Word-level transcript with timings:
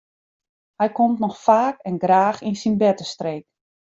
Hy 0.79 0.87
komt 0.97 1.19
noch 1.23 1.37
faak 1.45 1.77
en 1.89 1.97
graach 2.03 2.39
yn 2.47 2.57
syn 2.61 2.75
bertestreek. 2.81 3.43